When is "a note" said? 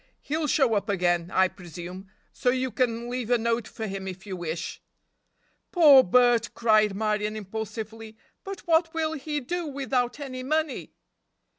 3.29-3.67